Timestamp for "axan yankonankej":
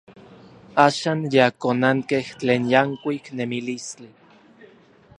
0.85-2.27